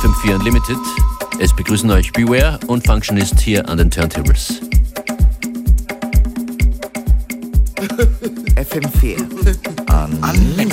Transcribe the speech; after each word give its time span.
FM4 0.00 0.34
Unlimited. 0.36 0.78
Es 1.40 1.54
begrüßen 1.54 1.90
euch 1.90 2.10
Beware 2.12 2.58
und 2.68 2.86
Functionist 2.86 3.38
hier 3.38 3.68
an 3.68 3.76
den 3.76 3.90
Turntables. 3.90 4.62
FM4 8.56 9.18
Unlimited. 10.22 10.69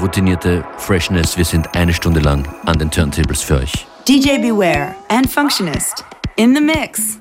Routinierte 0.00 0.64
Freshness. 0.78 1.36
Wir 1.36 1.44
sind 1.44 1.74
eine 1.74 1.92
Stunde 1.92 2.20
lang 2.20 2.46
an 2.66 2.78
den 2.78 2.88
Turntables 2.88 3.42
für 3.42 3.56
euch. 3.56 3.86
DJ 4.08 4.38
Beware 4.38 4.94
and 5.08 5.28
Functionist 5.28 6.04
in 6.36 6.54
the 6.54 6.60
mix. 6.60 7.18